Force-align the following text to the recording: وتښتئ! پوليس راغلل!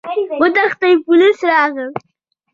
وتښتئ! 0.41 0.91
پوليس 1.05 1.37
راغلل! 1.49 1.91